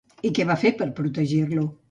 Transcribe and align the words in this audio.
I 0.29 0.31
què 0.37 0.45
va 0.51 0.55
fer 0.61 0.71
per 0.81 0.87
protegir-lo? 1.01 1.69